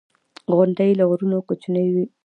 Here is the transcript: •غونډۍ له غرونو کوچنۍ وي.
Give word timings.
•غونډۍ 0.55 0.91
له 0.99 1.03
غرونو 1.09 1.37
کوچنۍ 1.47 1.87
وي. 1.93 2.05